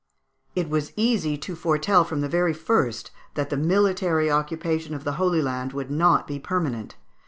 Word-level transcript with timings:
It 0.55 0.67
was 0.67 0.93
easy 0.95 1.37
to 1.37 1.55
foretell, 1.55 2.03
from 2.03 2.21
the 2.21 2.27
very 2.27 2.53
first, 2.53 3.11
that 3.35 3.51
the 3.51 3.55
military 3.55 4.31
occupation 4.31 4.95
of 4.95 5.03
the 5.03 5.11
Holy 5.21 5.43
Land 5.43 5.73
would 5.73 5.91
not 5.91 6.25
be 6.25 6.39
permanent. 6.39 6.95